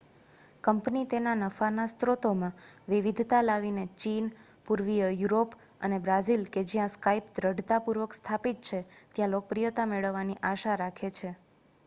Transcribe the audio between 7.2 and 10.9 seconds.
દૃઢતાપૂર્વક સ્થાપિત છે ત્યાં લોકપ્રિયતા મેળવવાની આશા